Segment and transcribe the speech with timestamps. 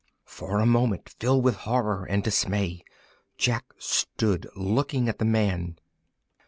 [0.25, 2.83] For a moment, filled with horror and dismay,
[3.37, 5.77] Jack stood looking at the man.